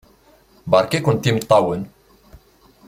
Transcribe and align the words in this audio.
Beṛka-kent 0.71 1.29
imeṭṭawen! 1.29 1.81